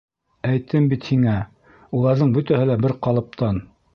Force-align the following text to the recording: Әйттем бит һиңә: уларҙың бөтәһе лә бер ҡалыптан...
Әйттем 0.51 0.87
бит 0.93 1.05
һиңә: 1.09 1.35
уларҙың 1.99 2.33
бөтәһе 2.39 2.65
лә 2.73 2.81
бер 2.87 2.99
ҡалыптан... 3.09 3.63